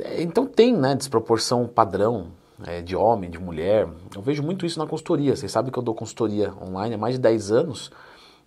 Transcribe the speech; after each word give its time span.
É, 0.00 0.22
então 0.22 0.46
tem, 0.46 0.76
né, 0.76 0.94
desproporção 0.94 1.66
padrão 1.66 2.28
é, 2.66 2.80
de 2.80 2.96
homem, 2.96 3.30
de 3.30 3.38
mulher. 3.38 3.88
Eu 4.14 4.22
vejo 4.22 4.42
muito 4.42 4.66
isso 4.66 4.78
na 4.78 4.86
consultoria. 4.86 5.34
Vocês 5.34 5.50
sabem 5.50 5.72
que 5.72 5.78
eu 5.78 5.82
dou 5.82 5.94
consultoria 5.94 6.52
online 6.62 6.94
há 6.94 6.98
mais 6.98 7.14
de 7.14 7.20
10 7.20 7.52
anos. 7.52 7.90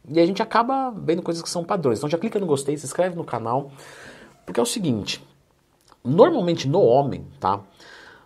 E 0.07 0.19
a 0.19 0.25
gente 0.25 0.41
acaba 0.41 0.91
vendo 0.91 1.21
coisas 1.21 1.41
que 1.41 1.49
são 1.49 1.63
padrões. 1.63 1.99
Então 1.99 2.09
já 2.09 2.17
clica 2.17 2.39
no 2.39 2.45
gostei, 2.45 2.75
se 2.77 2.85
inscreve 2.85 3.15
no 3.15 3.23
canal. 3.23 3.71
Porque 4.45 4.59
é 4.59 4.63
o 4.63 4.65
seguinte, 4.65 5.23
normalmente 6.03 6.67
no 6.67 6.81
homem, 6.81 7.25
tá? 7.39 7.61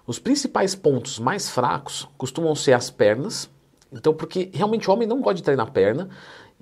Os 0.07 0.19
principais 0.19 0.75
pontos 0.75 1.19
mais 1.19 1.49
fracos 1.49 2.07
costumam 2.17 2.55
ser 2.55 2.73
as 2.73 2.89
pernas. 2.89 3.49
Então, 3.91 4.13
porque 4.13 4.49
realmente 4.53 4.89
o 4.89 4.93
homem 4.93 5.07
não 5.07 5.19
gosta 5.19 5.35
de 5.35 5.43
treinar 5.43 5.71
perna. 5.71 6.09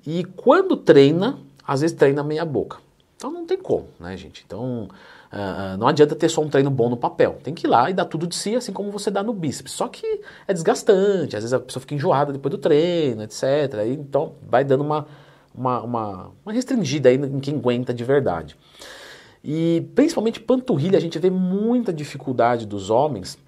E 0.06 0.24
quando 0.24 0.76
treina, 0.76 1.38
às 1.66 1.80
vezes 1.80 1.96
treina 1.96 2.22
meia 2.22 2.44
boca. 2.44 2.78
Então 3.24 3.32
não 3.32 3.46
tem 3.46 3.56
como, 3.56 3.88
né, 3.98 4.14
gente? 4.18 4.44
Então 4.46 4.86
uh, 5.32 5.78
não 5.78 5.88
adianta 5.88 6.14
ter 6.14 6.28
só 6.28 6.42
um 6.42 6.48
treino 6.50 6.70
bom 6.70 6.90
no 6.90 6.96
papel. 6.96 7.38
Tem 7.42 7.54
que 7.54 7.66
ir 7.66 7.70
lá 7.70 7.88
e 7.88 7.94
dar 7.94 8.04
tudo 8.04 8.26
de 8.26 8.34
si, 8.34 8.54
assim 8.54 8.70
como 8.70 8.90
você 8.90 9.10
dá 9.10 9.22
no 9.22 9.32
bíceps. 9.32 9.72
Só 9.72 9.88
que 9.88 10.20
é 10.46 10.52
desgastante, 10.52 11.34
às 11.34 11.42
vezes 11.42 11.54
a 11.54 11.58
pessoa 11.58 11.80
fica 11.80 11.94
enjoada 11.94 12.34
depois 12.34 12.50
do 12.50 12.58
treino, 12.58 13.22
etc. 13.22 13.42
Então 13.88 14.34
vai 14.46 14.62
dando 14.62 14.84
uma, 14.84 15.06
uma, 15.54 15.80
uma, 15.80 16.32
uma 16.44 16.52
restringida 16.52 17.08
aí 17.08 17.16
em 17.16 17.40
quem 17.40 17.54
aguenta 17.54 17.94
de 17.94 18.04
verdade. 18.04 18.58
E 19.42 19.88
principalmente 19.94 20.38
panturrilha, 20.38 20.98
a 20.98 21.00
gente 21.00 21.18
vê 21.18 21.30
muita 21.30 21.94
dificuldade 21.94 22.66
dos 22.66 22.90
homens 22.90 23.38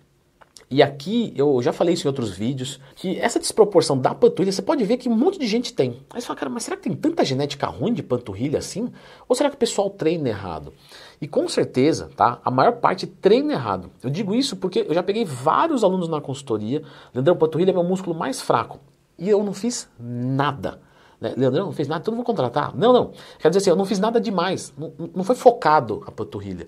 e 0.68 0.82
aqui, 0.82 1.32
eu 1.36 1.62
já 1.62 1.72
falei 1.72 1.94
isso 1.94 2.06
em 2.06 2.10
outros 2.10 2.30
vídeos, 2.30 2.80
que 2.96 3.16
essa 3.20 3.38
desproporção 3.38 3.96
da 3.96 4.12
panturrilha, 4.12 4.50
você 4.50 4.62
pode 4.62 4.82
ver 4.82 4.96
que 4.96 5.08
um 5.08 5.16
monte 5.16 5.38
de 5.38 5.46
gente 5.46 5.72
tem. 5.72 6.00
Aí 6.10 6.20
você 6.20 6.26
fala, 6.26 6.38
cara, 6.40 6.50
mas 6.50 6.64
será 6.64 6.76
que 6.76 6.82
tem 6.82 6.94
tanta 6.94 7.24
genética 7.24 7.68
ruim 7.68 7.92
de 7.92 8.02
panturrilha 8.02 8.58
assim? 8.58 8.92
Ou 9.28 9.36
será 9.36 9.48
que 9.48 9.54
o 9.54 9.58
pessoal 9.58 9.88
treina 9.88 10.28
errado? 10.28 10.72
E 11.20 11.28
com 11.28 11.46
certeza, 11.48 12.10
tá? 12.16 12.40
A 12.44 12.50
maior 12.50 12.72
parte 12.72 13.06
treina 13.06 13.52
errado. 13.52 13.92
Eu 14.02 14.10
digo 14.10 14.34
isso 14.34 14.56
porque 14.56 14.84
eu 14.88 14.92
já 14.92 15.04
peguei 15.04 15.24
vários 15.24 15.84
alunos 15.84 16.08
na 16.08 16.20
consultoria. 16.20 16.82
Leandrão, 17.14 17.36
panturrilha 17.36 17.70
é 17.70 17.72
meu 17.72 17.84
músculo 17.84 18.16
mais 18.16 18.40
fraco. 18.40 18.80
E 19.16 19.28
eu 19.28 19.44
não 19.44 19.54
fiz 19.54 19.88
nada. 20.00 20.80
Né? 21.20 21.32
Leandrão, 21.36 21.66
não 21.66 21.72
fez 21.72 21.86
nada, 21.86 22.02
então 22.02 22.10
não 22.10 22.18
vou 22.18 22.26
contratar. 22.26 22.76
Não, 22.76 22.92
não. 22.92 23.12
Quer 23.38 23.50
dizer 23.50 23.60
assim, 23.60 23.70
eu 23.70 23.76
não 23.76 23.84
fiz 23.84 24.00
nada 24.00 24.20
demais. 24.20 24.74
Não, 24.76 24.92
não 25.14 25.22
foi 25.22 25.36
focado 25.36 26.02
a 26.08 26.10
panturrilha. 26.10 26.66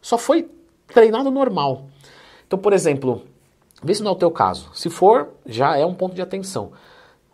Só 0.00 0.16
foi 0.16 0.48
treinado 0.86 1.32
normal. 1.32 1.88
Então, 2.46 2.58
por 2.58 2.72
exemplo, 2.72 3.22
Vê 3.82 3.94
se 3.94 4.02
não 4.02 4.10
é 4.10 4.14
o 4.14 4.16
teu 4.16 4.30
caso. 4.30 4.70
Se 4.74 4.90
for, 4.90 5.30
já 5.46 5.76
é 5.76 5.84
um 5.84 5.94
ponto 5.94 6.14
de 6.14 6.22
atenção. 6.22 6.72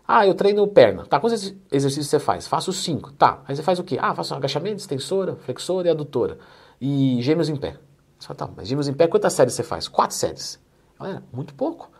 Ah, 0.06 0.26
eu 0.26 0.34
treino 0.34 0.66
perna. 0.68 1.04
Tá, 1.04 1.18
quantos 1.18 1.54
exercícios 1.72 2.06
você 2.06 2.18
faz? 2.20 2.46
Faço 2.46 2.72
cinco. 2.72 3.12
Tá, 3.12 3.42
aí 3.46 3.56
você 3.56 3.62
faz 3.62 3.78
o 3.78 3.84
quê? 3.84 3.98
Ah, 4.00 4.14
faço 4.14 4.34
agachamento, 4.34 4.76
extensora, 4.76 5.36
flexora 5.36 5.88
e 5.88 5.90
adutora. 5.90 6.38
E 6.80 7.18
gêmeos 7.20 7.48
em 7.48 7.56
pé. 7.56 7.76
Fala, 8.20 8.36
tá, 8.36 8.48
mas 8.56 8.68
gêmeos 8.68 8.88
em 8.88 8.94
pé, 8.94 9.08
quantas 9.08 9.32
séries 9.32 9.54
você 9.54 9.62
faz? 9.62 9.88
Quatro 9.88 10.16
séries. 10.16 10.60
Galera, 10.98 11.22
muito 11.32 11.54
pouco. 11.54 11.90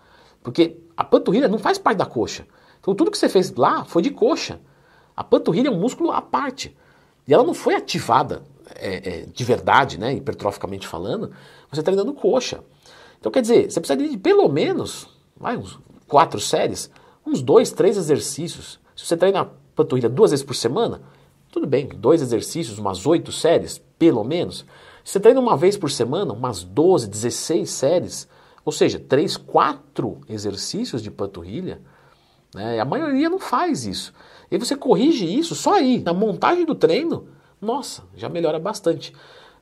Porque 0.43 0.79
a 0.97 1.03
panturrilha 1.03 1.49
não 1.49 1.59
faz 1.59 1.79
parte 1.79 1.99
da 1.99 2.07
coxa. 2.07 2.47
Então 2.81 2.95
tudo 2.95 3.11
que 3.11 3.19
você 3.19 3.29
fez 3.29 3.53
lá 3.55 3.85
foi 3.85 4.03
de 4.03 4.11
coxa. 4.11 4.61
A 5.17 5.25
panturrilha 5.25 5.69
é 5.69 5.71
um 5.71 5.81
músculo 5.81 6.13
à 6.13 6.23
parte. 6.23 6.77
E 7.27 7.35
ela 7.35 7.43
não 7.43 7.55
foi 7.55 7.75
ativada 7.75 8.45
é, 8.75 9.23
é, 9.23 9.27
de 9.27 9.45
verdade, 9.45 9.99
né, 9.99 10.15
hipertroficamente 10.15 10.87
falando, 10.87 11.33
você 11.71 11.83
treinando 11.83 12.13
coxa. 12.15 12.63
Então 13.19 13.33
quer 13.33 13.41
dizer, 13.41 13.71
você 13.71 13.81
precisa 13.81 14.09
de 14.09 14.17
pelo 14.19 14.49
menos 14.49 15.09
uns 15.41 15.79
quatro 16.07 16.41
séries, 16.41 16.91
uns 17.27 17.43
dois, 17.43 17.71
três 17.73 17.97
exercícios. 17.97 18.79
Se 18.95 19.05
você 19.05 19.17
treina 19.17 19.51
panturrilha 19.75 20.09
duas 20.09 20.31
vezes 20.31 20.45
por 20.45 20.55
semana, 20.55 21.03
tudo 21.51 21.67
bem, 21.67 21.89
dois 21.89 22.23
exercícios, 22.23 22.79
umas 22.79 23.07
oito 23.07 23.33
séries, 23.33 23.83
pelo 23.99 24.23
menos. 24.25 24.65
Se 25.05 25.13
você 25.13 25.21
treina 25.21 25.41
uma 25.41 25.57
vez 25.57 25.77
por 25.77 25.91
semana, 25.91 26.33
umas 26.33 26.63
12, 26.63 27.09
16 27.09 27.71
séries, 27.71 28.29
ou 28.65 28.73
seja, 28.73 28.99
três, 28.99 29.37
quatro 29.37 30.21
exercícios 30.29 31.03
de 31.03 31.11
panturrilha, 31.11 31.81
né? 32.55 32.81
a 32.81 32.85
maioria 32.85 33.31
não 33.31 33.39
faz 33.39 33.87
isso. 33.87 34.13
E 34.51 34.59
você 34.59 34.75
corrige 34.75 35.25
isso 35.25 35.55
só 35.55 35.75
aí, 35.75 36.01
na 36.01 36.13
montagem 36.13 36.65
do 36.65 36.75
treino, 36.75 37.29
nossa, 37.61 38.03
já 38.17 38.29
melhora 38.29 38.59
bastante. 38.59 39.13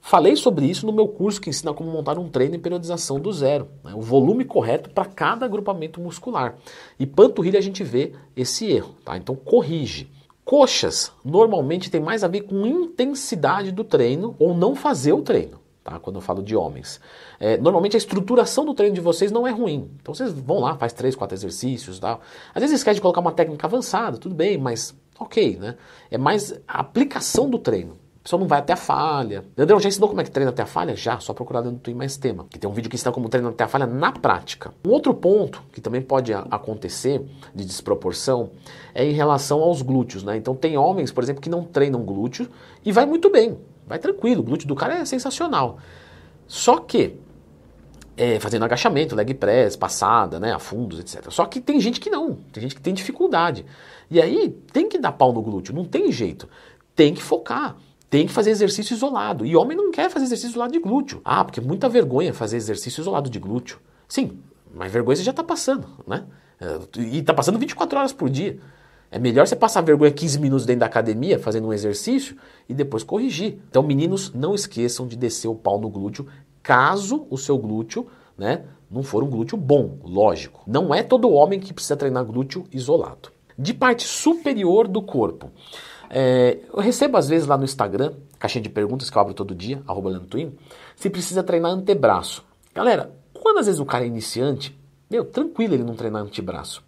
Falei 0.06 0.36
sobre 0.36 0.66
isso 0.66 0.84
no 0.84 0.92
meu 0.92 1.08
curso 1.08 1.40
que 1.40 1.48
ensina 1.48 1.72
como 1.72 1.90
montar 1.90 2.18
um 2.18 2.28
treino 2.28 2.54
em 2.54 2.60
periodização 2.60 3.18
do 3.18 3.32
zero, 3.32 3.68
né? 3.82 3.94
o 3.94 4.02
volume 4.02 4.44
correto 4.44 4.90
para 4.90 5.06
cada 5.06 5.46
agrupamento 5.46 5.98
muscular. 5.98 6.56
E 7.00 7.06
panturrilha 7.06 7.58
a 7.58 7.62
gente 7.62 7.82
vê 7.82 8.12
esse 8.36 8.70
erro, 8.70 8.94
tá? 9.02 9.16
Então 9.16 9.34
corrige. 9.34 10.10
Coxas 10.44 11.10
normalmente 11.24 11.90
tem 11.90 12.02
mais 12.02 12.22
a 12.22 12.28
ver 12.28 12.42
com 12.42 12.66
intensidade 12.66 13.72
do 13.72 13.82
treino 13.82 14.36
ou 14.38 14.54
não 14.54 14.76
fazer 14.76 15.14
o 15.14 15.22
treino. 15.22 15.58
Tá? 15.82 15.98
Quando 15.98 16.16
eu 16.16 16.22
falo 16.22 16.42
de 16.42 16.54
homens. 16.54 17.00
É, 17.40 17.56
normalmente 17.56 17.96
a 17.96 17.98
estruturação 17.98 18.66
do 18.66 18.74
treino 18.74 18.94
de 18.94 19.00
vocês 19.00 19.32
não 19.32 19.46
é 19.46 19.50
ruim. 19.50 19.90
Então 20.02 20.14
vocês 20.14 20.30
vão 20.34 20.58
lá, 20.58 20.76
faz 20.76 20.92
três, 20.92 21.16
quatro 21.16 21.34
exercícios 21.34 21.98
tal. 21.98 22.20
Às 22.54 22.60
vezes 22.60 22.76
esquece 22.76 22.96
de 22.96 23.00
colocar 23.00 23.22
uma 23.22 23.32
técnica 23.32 23.66
avançada, 23.66 24.18
tudo 24.18 24.34
bem, 24.34 24.58
mas 24.58 24.94
ok, 25.18 25.56
né? 25.56 25.78
É 26.10 26.18
mais 26.18 26.52
a 26.68 26.80
aplicação 26.80 27.48
do 27.48 27.58
treino 27.58 28.03
pessoa 28.24 28.40
não 28.40 28.48
vai 28.48 28.58
até 28.58 28.72
a 28.72 28.76
falha. 28.76 29.44
Leandrão, 29.54 29.78
já 29.78 29.88
ensinou 29.88 30.08
como 30.08 30.22
é 30.22 30.24
que 30.24 30.30
treina 30.30 30.50
até 30.50 30.62
a 30.62 30.66
falha? 30.66 30.96
Já, 30.96 31.20
só 31.20 31.34
procurar 31.34 31.60
dentro 31.60 31.76
do 31.76 31.80
Twin 31.82 31.94
Mais 31.94 32.16
Tema, 32.16 32.46
que 32.48 32.58
tem 32.58 32.68
um 32.68 32.72
vídeo 32.72 32.88
que 32.88 32.96
ensina 32.96 33.12
como 33.12 33.28
treinar 33.28 33.52
até 33.52 33.64
a 33.64 33.68
falha 33.68 33.86
na 33.86 34.10
prática. 34.10 34.72
Um 34.82 34.90
outro 34.90 35.12
ponto 35.12 35.62
que 35.70 35.80
também 35.80 36.00
pode 36.00 36.32
acontecer 36.32 37.22
de 37.54 37.64
desproporção 37.66 38.50
é 38.94 39.04
em 39.04 39.12
relação 39.12 39.60
aos 39.60 39.82
glúteos, 39.82 40.24
né? 40.24 40.38
Então 40.38 40.54
tem 40.54 40.78
homens, 40.78 41.12
por 41.12 41.22
exemplo, 41.22 41.42
que 41.42 41.50
não 41.50 41.64
treinam 41.64 42.02
glúteo 42.02 42.48
e 42.82 42.90
vai 42.90 43.04
muito 43.04 43.28
bem, 43.28 43.58
vai 43.86 43.98
tranquilo, 43.98 44.40
o 44.40 44.44
glúteo 44.44 44.66
do 44.66 44.74
cara 44.74 44.94
é 44.94 45.04
sensacional. 45.04 45.78
Só 46.48 46.78
que 46.78 47.18
é, 48.16 48.40
fazendo 48.40 48.64
agachamento, 48.64 49.14
leg 49.14 49.34
press, 49.34 49.76
passada, 49.76 50.40
né, 50.40 50.54
afundos, 50.54 50.98
etc. 50.98 51.30
Só 51.30 51.44
que 51.44 51.60
tem 51.60 51.78
gente 51.78 52.00
que 52.00 52.08
não, 52.08 52.34
tem 52.52 52.62
gente 52.62 52.74
que 52.74 52.80
tem 52.80 52.94
dificuldade. 52.94 53.66
E 54.10 54.18
aí 54.18 54.48
tem 54.72 54.88
que 54.88 54.98
dar 54.98 55.12
pau 55.12 55.30
no 55.30 55.42
glúteo, 55.42 55.74
não 55.74 55.84
tem 55.84 56.10
jeito. 56.10 56.48
Tem 56.94 57.12
que 57.12 57.22
focar 57.22 57.76
tem 58.14 58.28
que 58.28 58.32
fazer 58.32 58.52
exercício 58.52 58.94
isolado. 58.94 59.44
E 59.44 59.56
homem 59.56 59.76
não 59.76 59.90
quer 59.90 60.08
fazer 60.08 60.26
exercício 60.26 60.50
isolado 60.50 60.72
de 60.72 60.78
glúteo. 60.78 61.20
Ah, 61.24 61.44
porque 61.44 61.58
é 61.58 61.62
muita 61.62 61.88
vergonha 61.88 62.32
fazer 62.32 62.56
exercício 62.56 63.00
isolado 63.00 63.28
de 63.28 63.40
glúteo. 63.40 63.80
Sim, 64.06 64.38
mas 64.72 64.92
vergonha 64.92 65.16
você 65.16 65.24
já 65.24 65.32
está 65.32 65.42
passando, 65.42 65.88
né? 66.06 66.22
É, 66.60 67.00
e 67.00 67.18
está 67.18 67.34
passando 67.34 67.58
24 67.58 67.98
horas 67.98 68.12
por 68.12 68.30
dia. 68.30 68.60
É 69.10 69.18
melhor 69.18 69.48
você 69.48 69.56
passar 69.56 69.80
vergonha 69.80 70.12
15 70.12 70.38
minutos 70.38 70.64
dentro 70.64 70.78
da 70.80 70.86
academia 70.86 71.40
fazendo 71.40 71.66
um 71.66 71.72
exercício 71.72 72.36
e 72.68 72.72
depois 72.72 73.02
corrigir. 73.02 73.58
Então, 73.68 73.82
meninos, 73.82 74.32
não 74.32 74.54
esqueçam 74.54 75.08
de 75.08 75.16
descer 75.16 75.48
o 75.48 75.54
pau 75.56 75.80
no 75.80 75.88
glúteo 75.88 76.24
caso 76.62 77.26
o 77.28 77.36
seu 77.36 77.58
glúteo, 77.58 78.06
né, 78.38 78.62
não 78.88 79.02
for 79.02 79.24
um 79.24 79.28
glúteo 79.28 79.58
bom, 79.58 79.98
lógico. 80.04 80.62
Não 80.68 80.94
é 80.94 81.02
todo 81.02 81.28
homem 81.32 81.58
que 81.58 81.74
precisa 81.74 81.96
treinar 81.96 82.24
glúteo 82.24 82.64
isolado. 82.72 83.32
De 83.58 83.74
parte 83.74 84.06
superior 84.06 84.86
do 84.86 85.02
corpo. 85.02 85.50
É, 86.16 86.58
eu 86.72 86.80
recebo 86.80 87.16
às 87.16 87.28
vezes 87.28 87.48
lá 87.48 87.58
no 87.58 87.64
Instagram, 87.64 88.12
caixinha 88.38 88.62
de 88.62 88.68
perguntas 88.68 89.10
que 89.10 89.18
eu 89.18 89.20
abro 89.20 89.34
todo 89.34 89.52
dia, 89.52 89.82
arroba 89.84 90.16
Twin, 90.20 90.52
se 90.94 91.10
precisa 91.10 91.42
treinar 91.42 91.72
antebraço. 91.72 92.44
Galera, 92.72 93.12
quando 93.32 93.58
às 93.58 93.66
vezes 93.66 93.80
o 93.80 93.84
cara 93.84 94.04
é 94.04 94.06
iniciante, 94.06 94.78
meu, 95.10 95.24
tranquilo 95.24 95.74
ele 95.74 95.82
não 95.82 95.96
treinar 95.96 96.22
antebraço. 96.22 96.84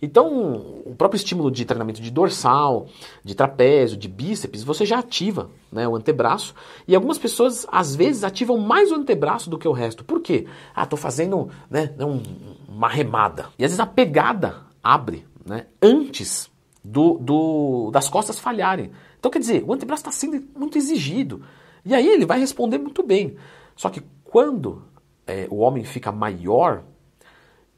Então, 0.00 0.82
o 0.86 0.94
próprio 0.96 1.16
estímulo 1.16 1.50
de 1.50 1.64
treinamento 1.64 2.00
de 2.00 2.12
dorsal, 2.12 2.86
de 3.24 3.34
trapézio, 3.34 3.96
de 3.96 4.06
bíceps, 4.06 4.62
você 4.62 4.86
já 4.86 5.00
ativa 5.00 5.50
né, 5.70 5.86
o 5.88 5.96
antebraço. 5.96 6.54
E 6.86 6.94
algumas 6.94 7.18
pessoas, 7.18 7.66
às 7.72 7.96
vezes, 7.96 8.22
ativam 8.22 8.56
mais 8.56 8.92
o 8.92 8.94
antebraço 8.94 9.50
do 9.50 9.58
que 9.58 9.68
o 9.68 9.72
resto. 9.72 10.04
Por 10.04 10.20
quê? 10.20 10.46
Ah, 10.74 10.84
estou 10.84 10.96
fazendo 10.96 11.50
né, 11.68 11.92
um, 11.98 12.22
uma 12.68 12.88
remada. 12.88 13.48
E 13.58 13.64
às 13.64 13.72
vezes 13.72 13.80
a 13.80 13.84
pegada 13.84 14.58
abre 14.82 15.26
né, 15.44 15.66
antes 15.82 16.48
do, 16.82 17.18
do, 17.18 17.90
das 17.92 18.08
costas 18.08 18.38
falharem. 18.38 18.90
Então, 19.18 19.30
quer 19.30 19.38
dizer, 19.38 19.64
o 19.66 19.72
antebraço 19.72 20.00
está 20.00 20.12
sendo 20.12 20.42
muito 20.56 20.78
exigido. 20.78 21.42
E 21.84 21.94
aí 21.94 22.06
ele 22.06 22.26
vai 22.26 22.38
responder 22.38 22.78
muito 22.78 23.02
bem. 23.02 23.36
Só 23.76 23.88
que 23.88 24.02
quando 24.24 24.82
é, 25.26 25.46
o 25.50 25.58
homem 25.58 25.84
fica 25.84 26.10
maior, 26.10 26.84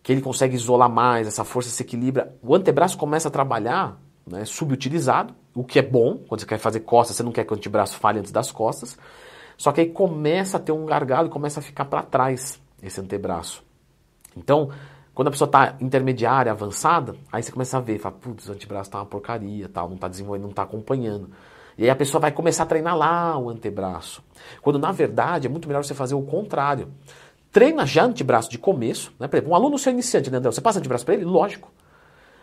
que 0.03 0.13
ele 0.13 0.21
consegue 0.21 0.55
isolar 0.55 0.91
mais, 0.91 1.27
essa 1.27 1.45
força 1.45 1.71
se 1.71 1.83
equilibra, 1.83 2.37
o 2.43 2.55
antebraço 2.55 2.97
começa 2.97 3.29
a 3.29 3.31
trabalhar 3.31 4.01
né, 4.27 4.45
subutilizado, 4.45 5.35
o 5.55 5.65
que 5.65 5.79
é 5.79 5.83
bom, 5.83 6.19
quando 6.29 6.41
você 6.41 6.47
quer 6.47 6.59
fazer 6.59 6.81
costas, 6.81 7.17
você 7.17 7.23
não 7.23 7.33
quer 7.33 7.45
que 7.45 7.53
o 7.53 7.57
antebraço 7.57 7.97
falhe 7.99 8.19
antes 8.19 8.33
das 8.33 8.51
costas. 8.51 8.97
Só 9.57 9.71
que 9.71 9.81
aí 9.81 9.91
começa 9.91 10.57
a 10.57 10.61
ter 10.61 10.73
um 10.73 10.87
gargalo 10.87 11.29
e 11.29 11.31
começa 11.31 11.61
a 11.61 11.63
ficar 11.63 11.85
para 11.85 12.03
trás 12.03 12.61
esse 12.83 13.01
antebraço. 13.01 13.63
Então, 14.37 14.71
quando 15.15 15.29
a 15.29 15.31
pessoa 15.31 15.47
está 15.47 15.77
intermediária, 15.81 16.51
avançada, 16.51 17.15
aí 17.31 17.43
você 17.43 17.53
começa 17.53 17.77
a 17.77 17.81
ver, 17.81 17.99
fala, 17.99 18.15
putz, 18.15 18.49
o 18.49 18.53
antebraço 18.53 18.89
está 18.89 18.99
uma 18.99 19.07
porcaria, 19.07 19.69
tal, 19.69 19.89
não 19.89 19.97
está 19.97 20.09
desenvolvendo, 20.09 20.43
não 20.43 20.51
está 20.51 20.63
acompanhando. 20.63 21.31
E 21.77 21.85
aí 21.85 21.91
a 21.91 21.97
pessoa 21.97 22.21
vai 22.21 22.33
começar 22.33 22.63
a 22.63 22.67
treinar 22.67 22.97
lá 22.97 23.37
o 23.39 23.49
antebraço. 23.49 24.23
Quando 24.61 24.79
na 24.79 24.93
verdade 24.93 25.47
é 25.47 25.51
muito 25.51 25.69
melhor 25.69 25.85
você 25.85 25.95
fazer 25.95 26.15
o 26.15 26.23
contrário. 26.23 26.89
Treina 27.51 27.85
já 27.85 28.05
antebraço 28.05 28.51
de 28.51 28.59
começo, 28.59 29.13
né? 29.19 29.29
Por 29.29 29.37
exemplo, 29.37 29.53
um 29.53 29.55
aluno 29.55 29.79
seu 29.79 29.93
iniciante, 29.93 30.31
né, 30.31 30.39
André? 30.39 30.51
Você 30.51 30.61
passa 30.61 30.79
antebraço 30.79 31.05
para 31.05 31.15
ele? 31.15 31.25
Lógico. 31.25 31.71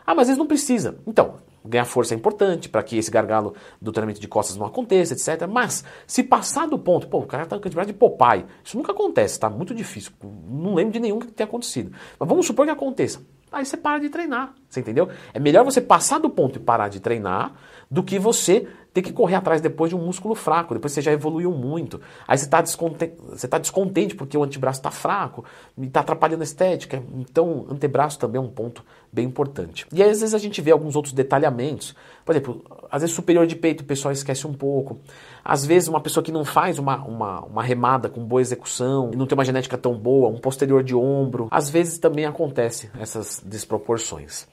Ah, 0.05 0.13
mas 0.13 0.23
às 0.23 0.27
vezes 0.27 0.37
não 0.37 0.45
precisa. 0.45 0.97
Então, 1.07 1.35
ganhar 1.63 1.85
força 1.85 2.13
é 2.13 2.17
importante 2.17 2.69
para 2.69 2.83
que 2.83 2.97
esse 2.97 3.11
gargalo 3.11 3.53
do 3.81 3.91
treinamento 3.91 4.19
de 4.19 4.27
costas 4.27 4.55
não 4.55 4.65
aconteça, 4.65 5.13
etc. 5.13 5.47
Mas 5.47 5.83
se 6.07 6.23
passar 6.23 6.67
do 6.67 6.77
ponto, 6.77 7.07
pô, 7.07 7.19
o 7.19 7.25
cara 7.25 7.45
tá 7.45 7.57
com 7.57 7.61
atividade 7.61 7.91
de 7.91 7.97
Popeye, 7.97 8.45
isso 8.63 8.77
nunca 8.77 8.91
acontece, 8.91 9.39
tá? 9.39 9.49
Muito 9.49 9.73
difícil. 9.73 10.11
Não 10.23 10.75
lembro 10.75 10.93
de 10.93 10.99
nenhum 10.99 11.19
que 11.19 11.27
tenha 11.27 11.47
acontecido. 11.47 11.91
Mas 12.19 12.29
vamos 12.29 12.45
supor 12.45 12.65
que 12.65 12.71
aconteça. 12.71 13.21
Aí 13.51 13.65
você 13.65 13.75
para 13.75 13.99
de 13.99 14.09
treinar, 14.09 14.53
você 14.69 14.79
entendeu? 14.79 15.09
É 15.33 15.39
melhor 15.39 15.65
você 15.65 15.81
passar 15.81 16.19
do 16.19 16.29
ponto 16.29 16.57
e 16.57 16.61
parar 16.61 16.87
de 16.87 16.99
treinar 16.99 17.53
do 17.89 18.03
que 18.03 18.19
você 18.19 18.67
ter 18.99 19.01
que 19.01 19.13
correr 19.13 19.35
atrás 19.35 19.61
depois 19.61 19.89
de 19.89 19.95
um 19.95 20.05
músculo 20.05 20.35
fraco, 20.35 20.73
depois 20.73 20.91
você 20.91 21.01
já 21.01 21.11
evoluiu 21.11 21.51
muito. 21.51 22.01
Aí 22.27 22.37
você 22.37 22.45
está 22.45 22.61
descontente, 22.61 23.13
você 23.29 23.47
tá 23.47 23.57
descontente 23.57 24.13
porque 24.15 24.37
o 24.37 24.43
antebraço 24.43 24.79
está 24.79 24.91
fraco, 24.91 25.45
está 25.77 26.01
atrapalhando 26.01 26.41
a 26.41 26.43
estética. 26.43 27.01
Então, 27.15 27.65
antebraço 27.69 28.19
também 28.19 28.39
é 28.39 28.43
um 28.43 28.49
ponto 28.49 28.83
bem 29.11 29.25
importante. 29.25 29.87
E 29.91 30.03
aí, 30.03 30.09
às 30.09 30.19
vezes 30.19 30.35
a 30.35 30.37
gente 30.37 30.61
vê 30.61 30.71
alguns 30.71 30.95
outros 30.95 31.13
detalhamentos. 31.13 31.95
Por 32.25 32.35
exemplo, 32.35 32.63
às 32.91 33.01
vezes 33.01 33.15
superior 33.15 33.47
de 33.47 33.55
peito 33.55 33.81
o 33.81 33.85
pessoal 33.85 34.11
esquece 34.11 34.45
um 34.45 34.53
pouco. 34.53 34.99
Às 35.43 35.65
vezes 35.65 35.87
uma 35.87 36.01
pessoa 36.01 36.23
que 36.23 36.31
não 36.31 36.43
faz 36.45 36.77
uma, 36.77 36.97
uma, 36.97 37.41
uma 37.41 37.63
remada 37.63 38.09
com 38.09 38.23
boa 38.23 38.41
execução, 38.41 39.11
e 39.13 39.15
não 39.15 39.25
tem 39.25 39.37
uma 39.37 39.45
genética 39.45 39.77
tão 39.77 39.95
boa, 39.95 40.29
um 40.29 40.37
posterior 40.37 40.83
de 40.83 40.93
ombro, 40.93 41.47
às 41.49 41.69
vezes 41.69 41.97
também 41.97 42.25
acontece 42.25 42.89
essas 42.99 43.41
desproporções. 43.43 44.47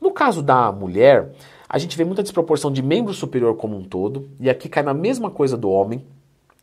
No 0.00 0.10
caso 0.10 0.42
da 0.42 0.70
mulher, 0.72 1.32
a 1.68 1.78
gente 1.78 1.96
vê 1.96 2.04
muita 2.04 2.22
desproporção 2.22 2.72
de 2.72 2.82
membro 2.82 3.12
superior 3.12 3.56
como 3.56 3.76
um 3.76 3.84
todo, 3.84 4.30
e 4.40 4.48
aqui 4.48 4.68
cai 4.68 4.82
na 4.82 4.94
mesma 4.94 5.30
coisa 5.30 5.56
do 5.56 5.70
homem. 5.70 6.04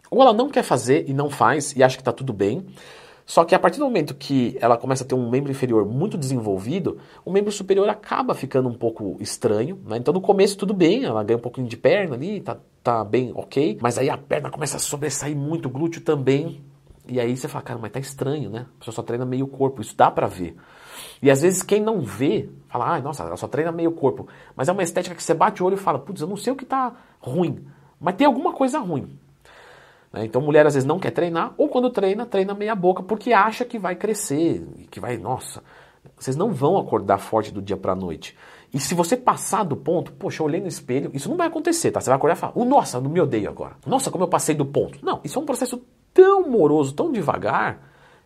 Ou 0.10 0.22
ela 0.22 0.34
não 0.34 0.50
quer 0.50 0.64
fazer 0.64 1.06
e 1.08 1.14
não 1.14 1.30
faz 1.30 1.76
e 1.76 1.84
acha 1.84 1.96
que 1.96 2.02
está 2.02 2.12
tudo 2.12 2.32
bem. 2.32 2.66
Só 3.26 3.44
que 3.44 3.56
a 3.56 3.60
partir 3.60 3.80
do 3.80 3.86
momento 3.86 4.14
que 4.14 4.56
ela 4.62 4.78
começa 4.78 5.04
a 5.04 5.08
ter 5.08 5.16
um 5.16 5.30
membro 5.30 5.52
inferior 5.52 5.84
muito 5.86 6.18
desenvolvido, 6.18 7.00
o 7.26 7.32
membro 7.32 7.52
superior 7.52 7.90
acaba 7.90 8.36
ficando 8.36 8.70
um 8.70 8.74
pouco 8.74 9.18
estranho. 9.20 9.80
Né? 9.86 9.98
Então 9.98 10.14
no 10.14 10.22
começo 10.22 10.56
tudo 10.56 10.74
bem, 10.74 11.04
ela 11.04 11.24
ganha 11.24 11.38
um 11.38 11.42
pouquinho 11.42 11.68
de 11.68 11.76
perna 11.76 12.16
ali, 12.16 12.40
tá, 12.40 12.58
tá 12.84 13.04
bem 13.04 13.32
ok. 13.36 13.80
Mas 13.82 13.98
aí 13.98 14.12
a 14.12 14.18
perna 14.18 14.52
começa 14.52 14.78
a 14.78 14.80
sobressair 14.80 15.36
muito, 15.36 15.66
o 15.66 15.72
glúteo 15.72 16.02
também. 16.02 16.62
E 17.08 17.20
aí 17.20 17.36
você 17.36 17.48
fala, 17.48 17.64
cara, 17.64 17.80
mas 17.80 17.92
tá 17.92 18.00
estranho, 18.00 18.50
né? 18.50 18.66
A 18.76 18.80
pessoa 18.80 18.96
só 18.96 19.04
treina 19.04 19.26
meio 19.26 19.48
corpo, 19.48 19.82
isso 19.82 19.96
dá 19.96 20.10
para 20.10 20.28
ver. 20.28 20.56
E 21.22 21.30
às 21.30 21.42
vezes 21.42 21.62
quem 21.62 21.82
não 21.82 22.02
vê, 22.02 22.50
fala, 22.68 22.96
ah, 22.96 23.02
nossa, 23.02 23.24
ela 23.24 23.38
só 23.38 23.48
treina 23.48 23.72
meio 23.72 23.92
corpo. 23.92 24.28
Mas 24.56 24.68
é 24.68 24.72
uma 24.72 24.84
estética 24.84 25.16
que 25.16 25.24
você 25.24 25.34
bate 25.34 25.62
o 25.62 25.66
olho 25.66 25.76
e 25.76 25.80
fala, 25.80 26.00
putz, 26.00 26.22
eu 26.22 26.28
não 26.28 26.38
sei 26.38 26.54
o 26.54 26.56
que 26.56 26.66
tá 26.66 26.94
ruim, 27.20 27.66
mas 28.00 28.16
tem 28.16 28.26
alguma 28.26 28.54
coisa 28.54 28.80
ruim. 28.80 29.18
Né? 30.12 30.26
Então 30.26 30.42
mulher 30.42 30.66
às 30.66 30.74
vezes 30.74 30.88
não 30.88 31.00
quer 31.00 31.12
treinar, 31.12 31.54
ou 31.58 31.70
quando 31.70 31.90
treina, 31.90 32.26
treina 32.26 32.54
meia 32.54 32.76
boca, 32.76 33.04
porque 33.04 33.34
acha 33.34 33.66
que 33.66 33.78
vai 33.78 33.96
crescer, 33.96 34.66
que 34.90 35.00
vai, 35.00 35.18
nossa, 35.18 35.62
vocês 36.18 36.36
não 36.36 36.52
vão 36.52 36.78
acordar 36.78 37.18
forte 37.18 37.52
do 37.52 37.62
dia 37.62 37.78
pra 37.78 37.96
noite. 37.96 38.36
E 38.74 38.80
se 38.80 38.94
você 38.94 39.16
passar 39.16 39.64
do 39.64 39.76
ponto, 39.78 40.12
poxa, 40.12 40.42
eu 40.42 40.46
olhei 40.48 40.60
no 40.60 40.68
espelho, 40.68 41.10
isso 41.14 41.30
não 41.30 41.38
vai 41.38 41.48
acontecer, 41.48 41.92
tá? 41.92 42.02
Você 42.02 42.10
vai 42.10 42.18
acordar 42.18 42.36
e 42.36 42.40
falar, 42.40 42.54
oh, 42.56 42.66
nossa, 42.66 43.00
não 43.00 43.10
me 43.10 43.22
odeio 43.22 43.50
agora. 43.50 43.78
Nossa, 43.86 44.12
como 44.12 44.26
eu 44.26 44.28
passei 44.28 44.54
do 44.54 44.66
ponto. 44.66 45.00
Não, 45.02 45.22
isso 45.24 45.40
é 45.40 45.42
um 45.42 45.46
processo 45.46 45.82
tão 46.26 46.50
moroso, 46.50 46.94
tão 46.94 47.12
devagar, 47.12 47.80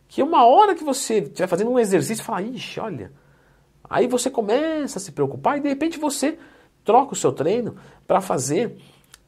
que 0.07 0.23
uma 0.23 0.45
hora 0.45 0.73
que 0.73 0.85
você 0.85 1.19
estiver 1.19 1.47
fazendo 1.47 1.69
um 1.69 1.77
exercício, 1.77 2.23
fala, 2.23 2.41
ixi, 2.41 2.79
olha. 2.79 3.11
Aí 3.89 4.07
você 4.07 4.29
começa 4.29 4.99
a 4.99 5.01
se 5.01 5.11
preocupar 5.11 5.57
e 5.57 5.61
de 5.61 5.67
repente 5.67 5.99
você 5.99 6.37
troca 6.85 7.11
o 7.11 7.15
seu 7.15 7.33
treino 7.33 7.75
para 8.07 8.21
fazer 8.21 8.77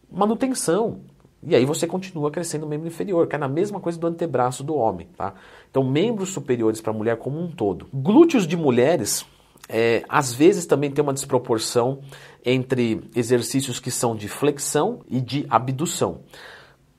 manutenção. 0.09 1.01
E 1.43 1.53
aí 1.53 1.65
você 1.65 1.85
continua 1.85 2.31
crescendo 2.31 2.65
o 2.65 2.69
membro 2.69 2.87
inferior, 2.87 3.27
que 3.27 3.35
é 3.35 3.39
na 3.39 3.49
mesma 3.49 3.79
coisa 3.79 3.99
do 3.99 4.07
antebraço 4.07 4.63
do 4.63 4.75
homem, 4.75 5.09
tá? 5.17 5.33
Então, 5.69 5.83
membros 5.83 6.29
superiores 6.29 6.79
para 6.79 6.91
a 6.91 6.95
mulher 6.95 7.17
como 7.17 7.41
um 7.41 7.51
todo. 7.51 7.87
Glúteos 7.91 8.47
de 8.47 8.55
mulheres, 8.55 9.25
é, 9.67 10.03
às 10.07 10.33
vezes 10.33 10.65
também 10.65 10.91
tem 10.91 11.03
uma 11.03 11.13
desproporção 11.13 11.99
entre 12.45 13.01
exercícios 13.15 13.79
que 13.79 13.91
são 13.91 14.15
de 14.15 14.27
flexão 14.27 15.01
e 15.09 15.19
de 15.19 15.45
abdução. 15.49 16.21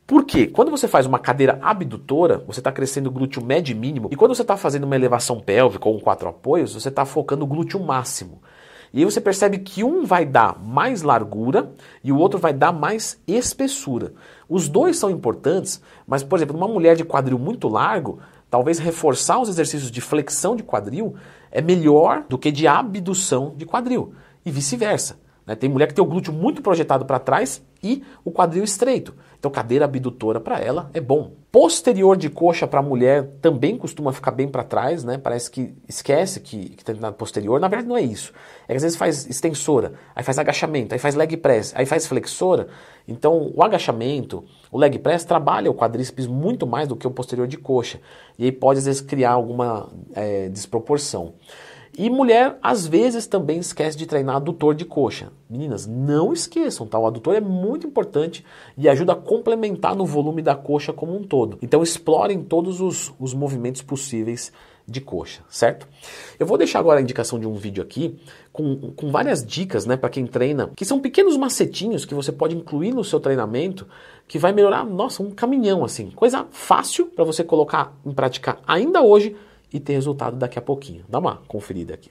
Por 0.06 0.24
quê? 0.24 0.46
Quando 0.46 0.70
você 0.70 0.88
faz 0.88 1.06
uma 1.06 1.18
cadeira 1.18 1.58
abdutora, 1.62 2.42
você 2.46 2.60
está 2.60 2.72
crescendo 2.72 3.08
o 3.08 3.12
glúteo 3.12 3.42
médio 3.42 3.72
e 3.72 3.78
mínimo, 3.78 4.08
e 4.10 4.16
quando 4.16 4.34
você 4.34 4.42
está 4.42 4.56
fazendo 4.56 4.84
uma 4.84 4.96
elevação 4.96 5.40
pélvica 5.40 5.88
ou 5.88 5.96
um 5.96 6.00
quatro 6.00 6.28
apoios, 6.28 6.74
você 6.74 6.88
está 6.88 7.04
focando 7.04 7.44
o 7.44 7.46
glúteo 7.46 7.80
máximo. 7.80 8.42
E 8.92 8.98
aí 8.98 9.04
você 9.06 9.20
percebe 9.22 9.58
que 9.58 9.82
um 9.82 10.04
vai 10.04 10.26
dar 10.26 10.58
mais 10.62 11.00
largura 11.00 11.72
e 12.04 12.12
o 12.12 12.18
outro 12.18 12.38
vai 12.38 12.52
dar 12.52 12.72
mais 12.72 13.18
espessura. 13.26 14.12
Os 14.46 14.68
dois 14.68 14.98
são 14.98 15.10
importantes, 15.10 15.80
mas, 16.06 16.22
por 16.22 16.36
exemplo, 16.36 16.58
numa 16.58 16.68
mulher 16.68 16.94
de 16.94 17.04
quadril 17.04 17.38
muito 17.38 17.68
largo, 17.68 18.18
talvez 18.50 18.78
reforçar 18.78 19.40
os 19.40 19.48
exercícios 19.48 19.90
de 19.90 20.02
flexão 20.02 20.54
de 20.54 20.62
quadril 20.62 21.14
é 21.50 21.62
melhor 21.62 22.24
do 22.28 22.36
que 22.36 22.50
de 22.50 22.66
abdução 22.66 23.54
de 23.56 23.64
quadril. 23.64 24.12
E 24.44 24.50
vice-versa. 24.50 25.21
Né? 25.46 25.54
Tem 25.54 25.68
mulher 25.68 25.86
que 25.86 25.94
tem 25.94 26.04
o 26.04 26.06
glúteo 26.06 26.32
muito 26.32 26.62
projetado 26.62 27.04
para 27.04 27.18
trás 27.18 27.62
e 27.82 28.02
o 28.24 28.30
quadril 28.30 28.62
estreito. 28.62 29.14
Então, 29.38 29.50
cadeira 29.50 29.86
abdutora 29.86 30.38
para 30.38 30.60
ela 30.60 30.88
é 30.94 31.00
bom. 31.00 31.32
Posterior 31.50 32.16
de 32.16 32.30
coxa 32.30 32.64
para 32.64 32.78
a 32.78 32.82
mulher 32.82 33.28
também 33.42 33.76
costuma 33.76 34.12
ficar 34.12 34.30
bem 34.30 34.46
para 34.46 34.62
trás, 34.62 35.02
né? 35.02 35.18
Parece 35.18 35.50
que 35.50 35.74
esquece 35.88 36.38
que, 36.38 36.70
que 36.70 36.84
tem 36.84 36.94
nada 36.94 37.12
posterior. 37.12 37.58
Na 37.58 37.66
verdade, 37.66 37.88
não 37.88 37.96
é 37.96 38.02
isso. 38.02 38.32
É 38.68 38.68
que 38.68 38.76
às 38.76 38.82
vezes 38.82 38.96
faz 38.96 39.26
extensora, 39.26 39.94
aí 40.14 40.22
faz 40.22 40.38
agachamento, 40.38 40.94
aí 40.94 40.98
faz 41.00 41.16
leg 41.16 41.36
press, 41.36 41.72
aí 41.74 41.84
faz 41.84 42.06
flexora. 42.06 42.68
Então, 43.06 43.50
o 43.52 43.64
agachamento, 43.64 44.44
o 44.70 44.78
leg 44.78 44.96
press 45.00 45.24
trabalha 45.24 45.68
o 45.68 45.74
quadríceps 45.74 46.28
muito 46.28 46.64
mais 46.64 46.86
do 46.86 46.94
que 46.94 47.06
o 47.06 47.10
posterior 47.10 47.48
de 47.48 47.56
coxa. 47.58 48.00
E 48.38 48.44
aí 48.44 48.52
pode 48.52 48.78
às 48.78 48.86
vezes 48.86 49.00
criar 49.00 49.32
alguma 49.32 49.90
é, 50.14 50.48
desproporção. 50.48 51.34
E 51.96 52.08
mulher, 52.08 52.58
às 52.62 52.86
vezes, 52.86 53.26
também 53.26 53.58
esquece 53.58 53.98
de 53.98 54.06
treinar 54.06 54.36
adutor 54.36 54.74
de 54.74 54.84
coxa. 54.84 55.30
Meninas, 55.48 55.86
não 55.86 56.32
esqueçam, 56.32 56.86
tá? 56.86 56.98
O 56.98 57.06
adutor 57.06 57.34
é 57.34 57.40
muito 57.40 57.86
importante 57.86 58.44
e 58.78 58.88
ajuda 58.88 59.12
a 59.12 59.16
complementar 59.16 59.94
no 59.94 60.06
volume 60.06 60.40
da 60.40 60.54
coxa 60.54 60.92
como 60.92 61.14
um 61.14 61.22
todo. 61.22 61.58
Então, 61.60 61.82
explorem 61.82 62.42
todos 62.42 62.80
os, 62.80 63.12
os 63.20 63.34
movimentos 63.34 63.82
possíveis 63.82 64.50
de 64.86 65.00
coxa, 65.00 65.42
certo? 65.48 65.86
Eu 66.38 66.46
vou 66.46 66.58
deixar 66.58 66.78
agora 66.78 66.98
a 66.98 67.02
indicação 67.02 67.38
de 67.38 67.46
um 67.46 67.54
vídeo 67.54 67.82
aqui 67.82 68.18
com, 68.52 68.92
com 68.92 69.10
várias 69.10 69.44
dicas, 69.44 69.86
né, 69.86 69.96
para 69.96 70.10
quem 70.10 70.26
treina, 70.26 70.70
que 70.74 70.84
são 70.84 71.00
pequenos 71.00 71.36
macetinhos 71.36 72.04
que 72.04 72.14
você 72.14 72.32
pode 72.32 72.56
incluir 72.56 72.92
no 72.92 73.04
seu 73.04 73.20
treinamento, 73.20 73.86
que 74.26 74.38
vai 74.38 74.52
melhorar, 74.52 74.84
nossa, 74.84 75.22
um 75.22 75.30
caminhão 75.30 75.84
assim, 75.84 76.10
coisa 76.10 76.46
fácil 76.50 77.06
para 77.06 77.24
você 77.24 77.44
colocar 77.44 77.96
em 78.04 78.12
prática 78.12 78.58
ainda 78.66 79.02
hoje 79.02 79.36
e 79.72 79.80
ter 79.80 79.94
resultado 79.94 80.36
daqui 80.36 80.58
a 80.58 80.62
pouquinho. 80.62 81.04
Dá 81.08 81.18
uma 81.18 81.36
conferida 81.48 81.94
aqui. 81.94 82.10